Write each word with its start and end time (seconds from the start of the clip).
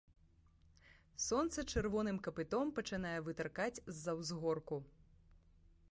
Сонца 1.25 1.65
чырвоным 1.73 2.17
капытом 2.29 2.73
пачынае 2.79 3.15
вытыркаць 3.29 3.81
з-за 3.99 4.19
ўзгорку. 4.23 4.85